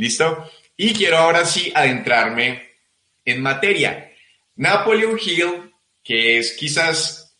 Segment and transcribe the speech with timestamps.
[0.00, 0.50] ¿Listo?
[0.78, 2.70] Y quiero ahora sí adentrarme
[3.22, 4.10] en materia.
[4.56, 7.36] Napoleon Hill, que es quizás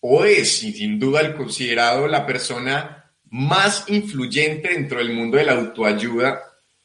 [0.00, 5.52] o es sin duda el considerado la persona más influyente dentro del mundo de la
[5.52, 6.42] autoayuda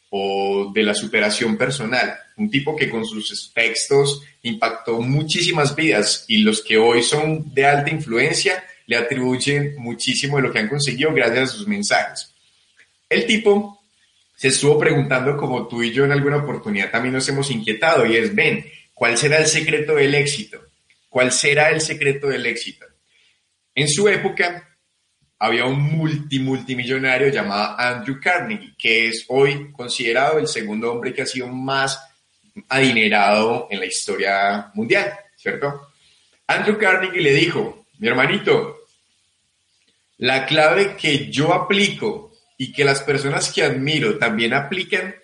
[0.09, 2.13] o de la superación personal.
[2.35, 7.65] Un tipo que con sus textos impactó muchísimas vidas y los que hoy son de
[7.65, 12.33] alta influencia le atribuyen muchísimo de lo que han conseguido gracias a sus mensajes.
[13.07, 13.84] El tipo
[14.35, 18.17] se estuvo preguntando como tú y yo en alguna oportunidad también nos hemos inquietado y
[18.17, 20.61] es, ven, ¿cuál será el secreto del éxito?
[21.09, 22.85] ¿Cuál será el secreto del éxito?
[23.73, 24.77] En su época
[25.39, 31.21] había un multi multimillonario llamado Andrew Carnegie, que es hoy considerado el segundo hombre que
[31.21, 31.99] ha sido más
[32.69, 35.89] adinerado en la historia mundial, ¿cierto?
[36.47, 38.85] Andrew Carnegie le dijo, mi hermanito,
[40.17, 45.15] la clave que yo aplico y que las personas que admiro también aplican,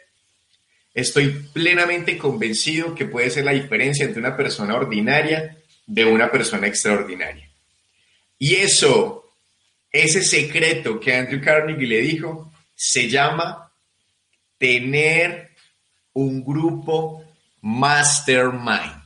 [0.93, 6.67] estoy plenamente convencido que puede ser la diferencia entre una persona ordinaria de una persona
[6.67, 7.49] extraordinaria.
[8.37, 9.33] Y eso,
[9.91, 13.71] ese secreto que Andrew Carnegie le dijo, se llama
[14.57, 15.51] tener
[16.13, 17.23] un grupo
[17.61, 19.01] mastermind.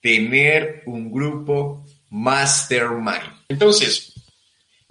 [0.00, 3.44] Tener un grupo mastermind.
[3.48, 4.14] Entonces,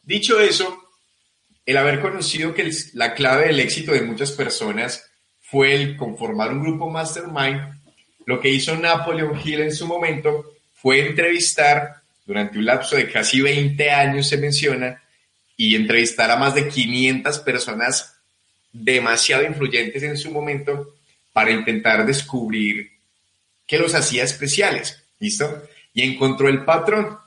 [0.03, 0.86] dicho eso,
[1.67, 5.05] el haber conocido que la clave del éxito de muchas personas
[5.41, 7.59] fue el conformar un grupo mastermind,
[8.25, 13.41] lo que hizo Napoleon Hill en su momento fue entrevistar durante un lapso de casi
[13.41, 15.03] 20 años, se menciona,
[15.57, 18.15] y entrevistar a más de 500 personas
[18.71, 20.95] demasiado influyentes en su momento
[21.33, 22.91] para intentar descubrir
[23.65, 25.03] qué los hacía especiales.
[25.19, 25.63] ¿Listo?
[25.93, 27.17] Y encontró el patrón,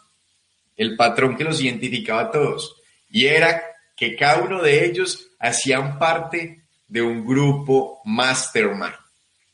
[0.76, 2.76] el patrón que los identificaba a todos.
[3.10, 3.64] Y era
[4.00, 8.94] que cada uno de ellos hacían parte de un grupo mastermind.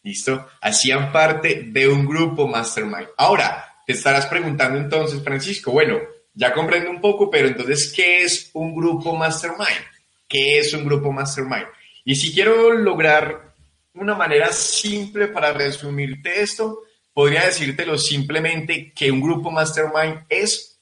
[0.04, 0.46] ¿Listo?
[0.60, 3.08] Hacían parte de un grupo mastermind.
[3.16, 5.98] Ahora, te estarás preguntando entonces, Francisco, bueno,
[6.32, 9.84] ya comprendo un poco, pero entonces, ¿qué es un grupo mastermind?
[10.28, 11.66] ¿Qué es un grupo mastermind?
[12.04, 13.52] Y si quiero lograr
[13.94, 20.78] una manera simple para resumirte esto, podría decírtelo simplemente que un grupo mastermind es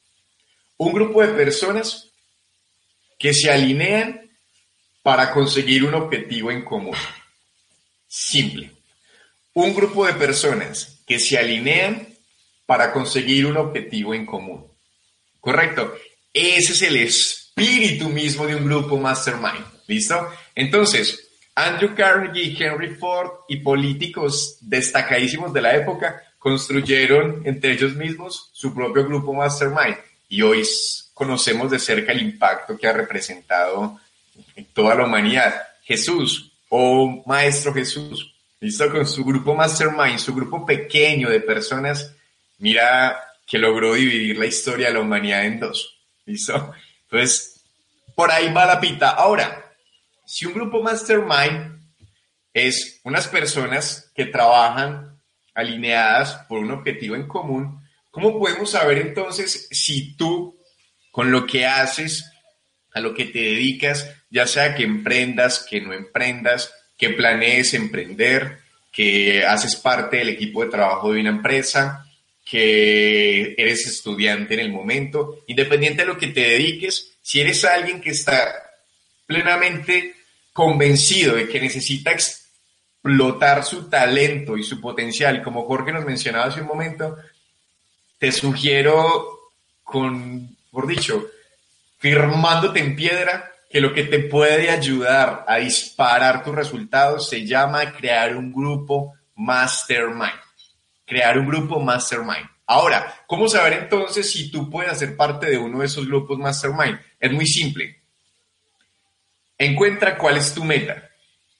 [0.76, 2.10] un grupo de personas
[3.18, 4.30] que se alinean
[5.02, 6.96] para conseguir un objetivo en común.
[8.06, 8.70] Simple.
[9.52, 12.08] Un grupo de personas que se alinean
[12.66, 14.66] para conseguir un objetivo en común.
[15.40, 15.94] Correcto.
[16.32, 19.64] Ese es el espíritu mismo de un grupo mastermind.
[19.86, 20.28] ¿Listo?
[20.54, 28.50] Entonces, Andrew Carnegie, Henry Ford y políticos destacadísimos de la época construyeron entre ellos mismos
[28.52, 29.96] su propio grupo mastermind
[30.28, 30.62] y hoy
[31.14, 33.98] conocemos de cerca el impacto que ha representado
[34.56, 35.62] en toda la humanidad.
[35.84, 42.12] Jesús, o Maestro Jesús, listo con su grupo mastermind, su grupo pequeño de personas,
[42.58, 45.98] mira que logró dividir la historia de la humanidad en dos.
[46.26, 46.72] ¿Listo?
[47.02, 47.62] Entonces,
[48.14, 49.10] por ahí va la pita.
[49.10, 49.72] Ahora,
[50.24, 51.78] si un grupo mastermind
[52.52, 55.20] es unas personas que trabajan
[55.54, 60.56] alineadas por un objetivo en común, ¿cómo podemos saber entonces si tú,
[61.14, 62.28] con lo que haces,
[62.92, 68.58] a lo que te dedicas, ya sea que emprendas, que no emprendas, que planees emprender,
[68.90, 72.04] que haces parte del equipo de trabajo de una empresa,
[72.44, 78.00] que eres estudiante en el momento, independiente de lo que te dediques, si eres alguien
[78.00, 78.52] que está
[79.24, 80.16] plenamente
[80.52, 86.62] convencido de que necesita explotar su talento y su potencial, como Jorge nos mencionaba hace
[86.62, 87.16] un momento,
[88.18, 89.52] te sugiero
[89.84, 91.24] con, por dicho,
[91.98, 97.92] firmándote en piedra, que lo que te puede ayudar a disparar tus resultados se llama
[97.92, 100.40] crear un grupo mastermind.
[101.06, 102.46] Crear un grupo mastermind.
[102.66, 107.00] Ahora, ¿cómo saber entonces si tú puedes hacer parte de uno de esos grupos mastermind?
[107.18, 108.04] Es muy simple
[109.58, 111.10] Encuentra cuál es tu meta.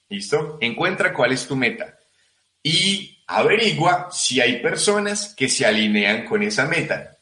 [0.09, 0.57] ¿Listo?
[0.61, 1.97] Encuentra cuál es tu meta.
[2.61, 7.14] Y averigua si hay personas que se alinean con esa meta.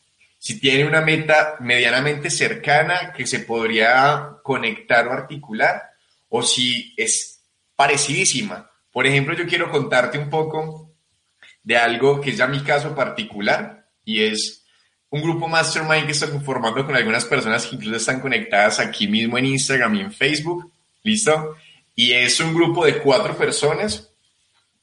[0.43, 5.81] Si tiene una meta medianamente cercana que se podría conectar o articular,
[6.27, 7.39] o si es
[7.77, 8.69] parecidísima.
[8.91, 10.91] Por ejemplo, yo quiero contarte un poco
[11.63, 14.65] de algo que es ya mi caso particular y es
[15.11, 19.37] un grupo mastermind que está conformando con algunas personas que incluso están conectadas aquí mismo
[19.37, 20.69] en Instagram y en Facebook.
[21.03, 21.55] ¿Listo?
[21.95, 24.09] Y es un grupo de cuatro personas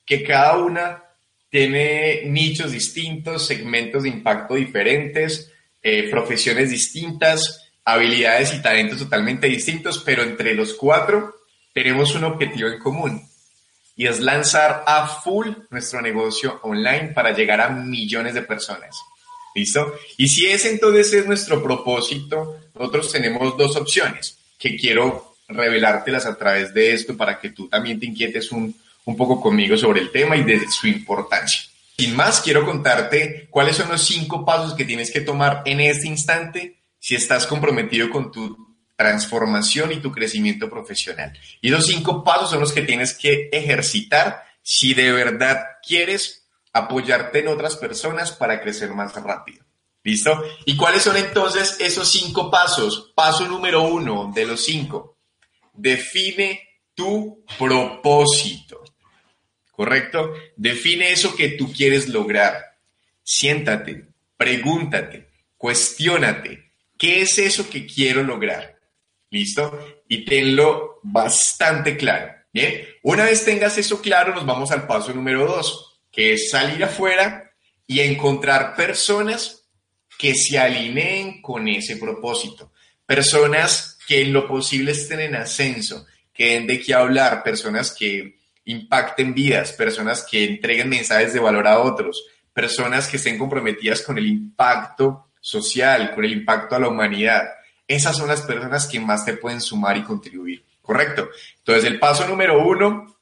[0.06, 1.04] que cada una
[1.50, 5.49] tiene nichos distintos, segmentos de impacto diferentes,
[5.82, 11.34] eh, profesiones distintas, habilidades y talentos totalmente distintos, pero entre los cuatro
[11.72, 13.28] tenemos un objetivo en común
[13.96, 18.96] y es lanzar a full nuestro negocio online para llegar a millones de personas.
[19.54, 19.94] ¿Listo?
[20.16, 26.38] Y si ese entonces es nuestro propósito, nosotros tenemos dos opciones que quiero revelártelas a
[26.38, 28.74] través de esto para que tú también te inquietes un,
[29.04, 31.62] un poco conmigo sobre el tema y de su importancia.
[32.00, 36.08] Sin más, quiero contarte cuáles son los cinco pasos que tienes que tomar en este
[36.08, 38.56] instante si estás comprometido con tu
[38.96, 41.38] transformación y tu crecimiento profesional.
[41.60, 47.40] Y los cinco pasos son los que tienes que ejercitar si de verdad quieres apoyarte
[47.40, 49.62] en otras personas para crecer más rápido.
[50.02, 50.42] ¿Listo?
[50.64, 53.12] ¿Y cuáles son entonces esos cinco pasos?
[53.14, 55.18] Paso número uno de los cinco.
[55.74, 56.62] Define
[56.94, 58.79] tu propósito.
[59.80, 60.34] ¿Correcto?
[60.56, 62.76] Define eso que tú quieres lograr.
[63.22, 68.78] Siéntate, pregúntate, cuestiónate, ¿qué es eso que quiero lograr?
[69.30, 70.02] ¿Listo?
[70.06, 72.30] Y tenlo bastante claro.
[72.52, 76.84] Bien, una vez tengas eso claro, nos vamos al paso número dos, que es salir
[76.84, 77.50] afuera
[77.86, 79.64] y encontrar personas
[80.18, 82.70] que se alineen con ese propósito.
[83.06, 88.39] Personas que en lo posible estén en ascenso, que den de qué hablar, personas que
[88.64, 94.18] impacten vidas, personas que entreguen mensajes de valor a otros, personas que estén comprometidas con
[94.18, 97.48] el impacto social, con el impacto a la humanidad.
[97.86, 101.28] Esas son las personas que más te pueden sumar y contribuir, ¿correcto?
[101.58, 103.18] Entonces, el paso número uno,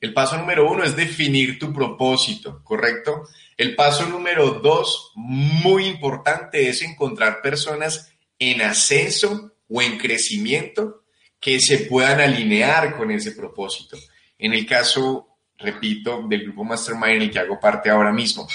[0.00, 3.28] el paso número uno es definir tu propósito, ¿correcto?
[3.56, 11.04] El paso número dos, muy importante, es encontrar personas en ascenso o en crecimiento
[11.40, 13.96] que se puedan alinear con ese propósito.
[14.42, 18.48] En el caso, repito, del grupo Mastermind en el que hago parte ahora mismo,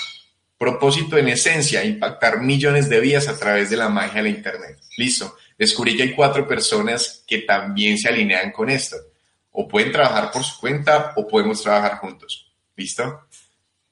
[0.57, 4.79] propósito en esencia, impactar millones de vidas a través de la magia de la Internet.
[4.97, 5.37] Listo.
[5.57, 8.97] Descubrí que hay cuatro personas que también se alinean con esto.
[9.51, 12.51] O pueden trabajar por su cuenta o podemos trabajar juntos.
[12.75, 13.21] ¿Listo?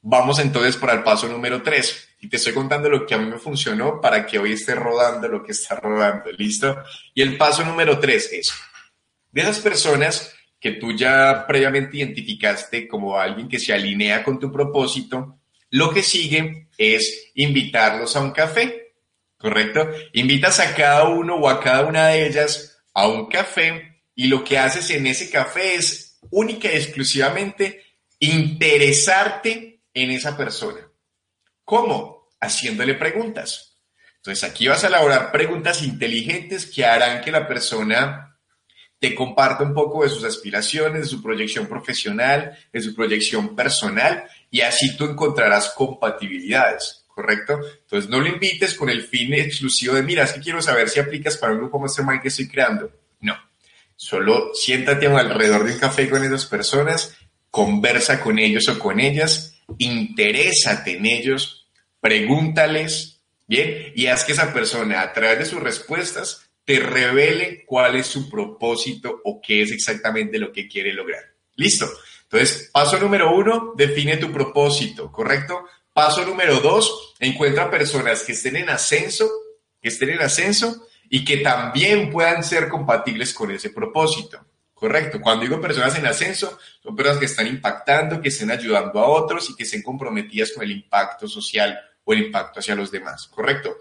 [0.01, 2.09] Vamos entonces para el paso número tres.
[2.19, 5.29] Y te estoy contando lo que a mí me funcionó para que hoy esté rodando
[5.29, 6.29] lo que está rodando.
[6.33, 6.75] ¿Listo?
[7.13, 8.53] Y el paso número tres es,
[9.31, 14.51] de esas personas que tú ya previamente identificaste como alguien que se alinea con tu
[14.51, 18.93] propósito, lo que sigue es invitarlos a un café,
[19.37, 19.89] ¿correcto?
[20.13, 24.43] Invitas a cada uno o a cada una de ellas a un café y lo
[24.43, 27.83] que haces en ese café es única y exclusivamente
[28.19, 30.79] interesarte en esa persona.
[31.63, 32.29] ¿Cómo?
[32.39, 33.77] Haciéndole preguntas.
[34.17, 38.34] Entonces aquí vas a elaborar preguntas inteligentes que harán que la persona
[39.05, 44.23] te comparta un poco de sus aspiraciones, de su proyección profesional, de su proyección personal
[44.49, 47.59] y así tú encontrarás compatibilidades, ¿correcto?
[47.81, 50.99] Entonces no lo invites con el fin exclusivo de, mira, es que quiero saber si
[50.99, 52.91] aplicas para un grupo mastermind que estoy creando.
[53.19, 53.37] No,
[53.95, 57.15] solo siéntate alrededor de un café con esas personas,
[57.51, 61.67] conversa con ellos o con ellas, interésate en ellos,
[61.99, 63.93] pregúntales, ¿bien?
[63.95, 68.29] Y haz que esa persona a través de sus respuestas te revele cuál es su
[68.29, 71.23] propósito o qué es exactamente lo que quiere lograr.
[71.55, 71.87] Listo.
[72.23, 75.65] Entonces, paso número uno, define tu propósito, ¿correcto?
[75.93, 79.29] Paso número dos, encuentra personas que estén en ascenso,
[79.81, 84.45] que estén en ascenso y que también puedan ser compatibles con ese propósito.
[84.73, 85.21] Correcto.
[85.21, 89.49] Cuando digo personas en ascenso, son personas que están impactando, que estén ayudando a otros
[89.49, 93.27] y que estén comprometidas con el impacto social o el impacto hacia los demás.
[93.27, 93.77] Correcto.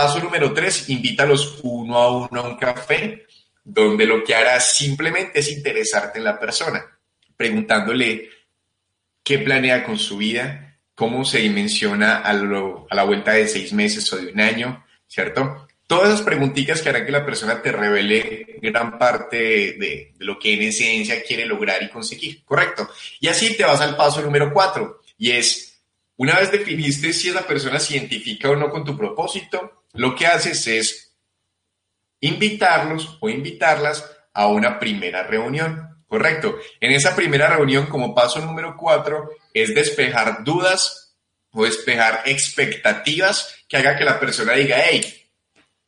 [0.00, 3.26] Paso número tres, invítalos uno a uno a un café,
[3.64, 6.86] donde lo que harás simplemente es interesarte en la persona,
[7.36, 8.30] preguntándole
[9.24, 14.18] qué planea con su vida, cómo se dimensiona a, la vuelta de seis meses o
[14.18, 15.66] de un año, ¿cierto?
[15.88, 19.36] Todas esas preguntitas que harán que la persona te revele gran parte
[19.80, 22.88] de, lo que en esencia quiere lograr y conseguir, ¿correcto?
[23.18, 25.82] Y así te vas al paso número cuatro, y es,
[26.18, 30.26] una vez definiste si esa persona se identifica o no con tu propósito, lo que
[30.26, 31.16] haces es
[32.20, 36.58] invitarlos o invitarlas a una primera reunión, ¿correcto?
[36.80, 41.16] En esa primera reunión, como paso número cuatro, es despejar dudas
[41.50, 45.28] o despejar expectativas que haga que la persona diga, hey,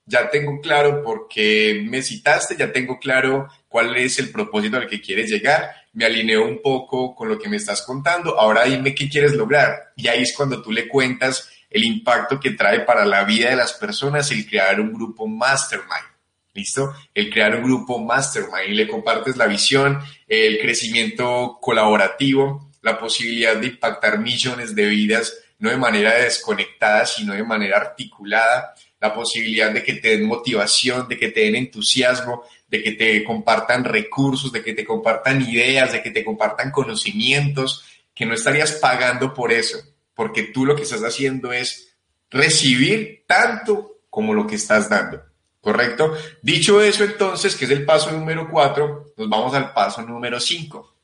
[0.05, 4.89] ya tengo claro por qué me citaste, ya tengo claro cuál es el propósito al
[4.89, 8.95] que quieres llegar, me alineo un poco con lo que me estás contando, ahora dime
[8.95, 9.93] qué quieres lograr.
[9.97, 13.57] Y ahí es cuando tú le cuentas el impacto que trae para la vida de
[13.57, 16.11] las personas el crear un grupo mastermind.
[16.53, 16.93] ¿Listo?
[17.15, 23.57] El crear un grupo mastermind y le compartes la visión, el crecimiento colaborativo, la posibilidad
[23.57, 29.71] de impactar millones de vidas, no de manera desconectada, sino de manera articulada, la posibilidad
[29.71, 34.53] de que te den motivación, de que te den entusiasmo, de que te compartan recursos,
[34.53, 37.85] de que te compartan ideas, de que te compartan conocimientos,
[38.15, 39.79] que no estarías pagando por eso,
[40.21, 41.97] porque tú lo que estás haciendo es
[42.29, 45.23] recibir tanto como lo que estás dando.
[45.63, 46.15] ¿Correcto?
[46.43, 50.95] Dicho eso, entonces, que es el paso número cuatro, nos vamos al paso número cinco.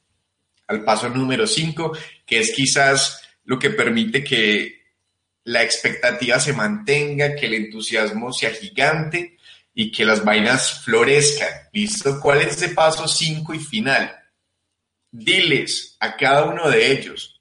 [0.66, 1.96] Al paso número cinco,
[2.26, 4.82] que es quizás lo que permite que
[5.44, 9.38] la expectativa se mantenga, que el entusiasmo sea gigante
[9.73, 11.49] y que las vainas florezcan.
[11.73, 12.20] ¿Listo?
[12.20, 14.14] ¿Cuál es ese paso cinco y final?
[15.11, 17.36] Diles a cada uno de ellos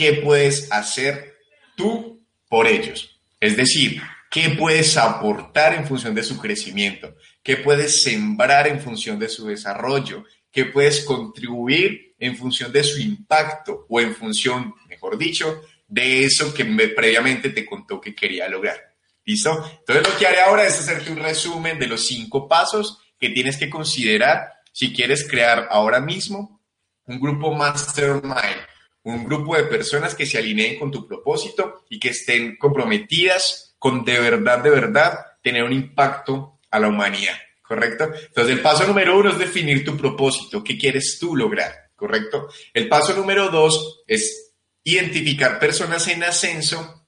[0.00, 1.36] qué puedes hacer
[1.76, 3.20] tú por ellos.
[3.38, 9.18] Es decir, qué puedes aportar en función de su crecimiento, qué puedes sembrar en función
[9.18, 15.18] de su desarrollo, qué puedes contribuir en función de su impacto o en función, mejor
[15.18, 18.78] dicho, de eso que previamente te contó que quería lograr.
[19.26, 19.50] ¿Listo?
[19.80, 23.58] Entonces lo que haré ahora es hacerte un resumen de los cinco pasos que tienes
[23.58, 26.62] que considerar si quieres crear ahora mismo
[27.04, 28.70] un grupo mastermind,
[29.02, 34.04] un grupo de personas que se alineen con tu propósito y que estén comprometidas con
[34.04, 38.04] de verdad, de verdad, tener un impacto a la humanidad, ¿correcto?
[38.04, 42.48] Entonces, el paso número uno es definir tu propósito, qué quieres tú lograr, ¿correcto?
[42.74, 44.52] El paso número dos es
[44.84, 47.06] identificar personas en ascenso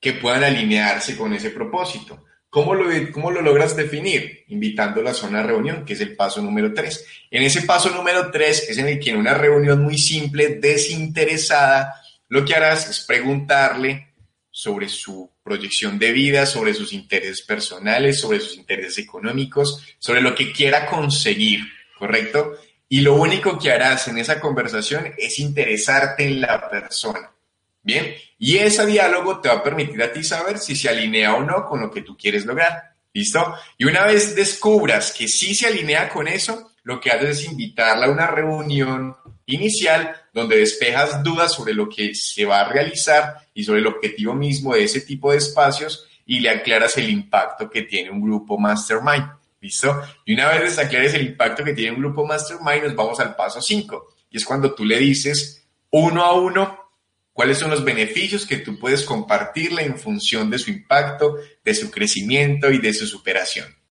[0.00, 2.24] que puedan alinearse con ese propósito.
[2.50, 4.44] ¿Cómo lo, ¿Cómo lo logras definir?
[4.48, 7.04] Invitándolas a una reunión, que es el paso número tres.
[7.30, 11.94] En ese paso número tres es en el que en una reunión muy simple, desinteresada,
[12.28, 14.14] lo que harás es preguntarle
[14.50, 20.34] sobre su proyección de vida, sobre sus intereses personales, sobre sus intereses económicos, sobre lo
[20.34, 21.60] que quiera conseguir,
[21.98, 22.56] ¿correcto?
[22.88, 27.35] Y lo único que harás en esa conversación es interesarte en la persona.
[27.86, 31.44] Bien, y ese diálogo te va a permitir a ti saber si se alinea o
[31.44, 32.82] no con lo que tú quieres lograr.
[33.12, 33.54] ¿Listo?
[33.78, 38.06] Y una vez descubras que sí se alinea con eso, lo que haces es invitarla
[38.06, 39.14] a una reunión
[39.46, 44.34] inicial donde despejas dudas sobre lo que se va a realizar y sobre el objetivo
[44.34, 48.58] mismo de ese tipo de espacios y le aclaras el impacto que tiene un grupo
[48.58, 49.30] mastermind.
[49.60, 50.02] ¿Listo?
[50.24, 53.62] Y una vez aclares el impacto que tiene un grupo mastermind, nos vamos al paso
[53.62, 54.14] 5.
[54.28, 56.85] Y es cuando tú le dices uno a uno
[57.36, 61.90] cuáles son los beneficios que tú puedes compartirle en función de su impacto, de su
[61.90, 63.76] crecimiento y de su superación.